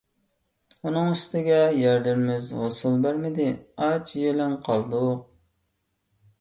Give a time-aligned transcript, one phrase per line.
[0.87, 3.47] ئۇنىڭ ئۈستىگە، يەرلىرىمىز ھوسۇل بەرمىدى.
[3.77, 5.25] ئاچ- يېلىڭ قالدۇق.